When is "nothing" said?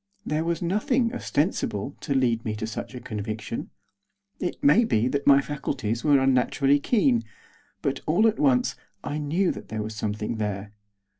0.63-1.13